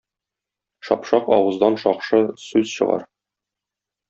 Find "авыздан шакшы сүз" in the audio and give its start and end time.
1.35-2.67